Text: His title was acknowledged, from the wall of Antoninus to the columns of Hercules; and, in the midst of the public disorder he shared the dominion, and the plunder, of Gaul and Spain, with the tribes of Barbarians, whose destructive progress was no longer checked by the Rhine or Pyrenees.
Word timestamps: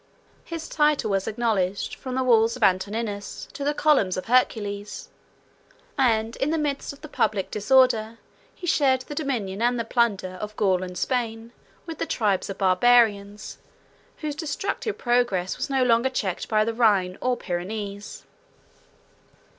His 0.45 0.67
title 0.67 1.11
was 1.11 1.27
acknowledged, 1.27 1.93
from 1.93 2.15
the 2.15 2.23
wall 2.23 2.45
of 2.45 2.63
Antoninus 2.63 3.47
to 3.53 3.63
the 3.63 3.75
columns 3.75 4.17
of 4.17 4.25
Hercules; 4.25 5.09
and, 5.95 6.35
in 6.37 6.49
the 6.49 6.57
midst 6.57 6.91
of 6.91 7.01
the 7.01 7.07
public 7.07 7.51
disorder 7.51 8.17
he 8.55 8.65
shared 8.65 9.01
the 9.01 9.13
dominion, 9.13 9.61
and 9.61 9.79
the 9.79 9.85
plunder, 9.85 10.39
of 10.41 10.55
Gaul 10.55 10.81
and 10.81 10.97
Spain, 10.97 11.51
with 11.85 11.99
the 11.99 12.07
tribes 12.07 12.49
of 12.49 12.57
Barbarians, 12.57 13.59
whose 14.17 14.33
destructive 14.33 14.97
progress 14.97 15.55
was 15.55 15.69
no 15.69 15.83
longer 15.83 16.09
checked 16.09 16.49
by 16.49 16.65
the 16.65 16.73
Rhine 16.73 17.15
or 17.21 17.37
Pyrenees. 17.37 18.25